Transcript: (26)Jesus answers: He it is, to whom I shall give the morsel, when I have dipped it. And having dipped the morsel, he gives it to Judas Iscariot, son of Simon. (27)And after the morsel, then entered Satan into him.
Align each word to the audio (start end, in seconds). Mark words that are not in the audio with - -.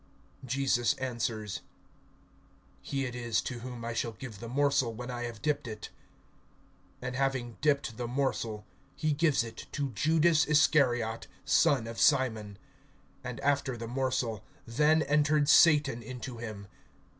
(26)Jesus 0.43 0.99
answers: 0.99 1.61
He 2.81 3.05
it 3.05 3.13
is, 3.13 3.39
to 3.41 3.59
whom 3.59 3.85
I 3.85 3.93
shall 3.93 4.13
give 4.13 4.39
the 4.39 4.47
morsel, 4.47 4.95
when 4.95 5.11
I 5.11 5.25
have 5.25 5.43
dipped 5.43 5.67
it. 5.67 5.91
And 7.03 7.15
having 7.15 7.57
dipped 7.61 7.97
the 7.97 8.07
morsel, 8.07 8.65
he 8.95 9.11
gives 9.13 9.43
it 9.43 9.67
to 9.73 9.91
Judas 9.91 10.47
Iscariot, 10.47 11.27
son 11.45 11.85
of 11.85 11.99
Simon. 11.99 12.57
(27)And 13.23 13.39
after 13.43 13.77
the 13.77 13.87
morsel, 13.87 14.43
then 14.65 15.03
entered 15.03 15.47
Satan 15.47 16.01
into 16.01 16.39
him. 16.39 16.65